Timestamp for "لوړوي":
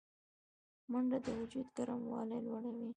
2.45-2.87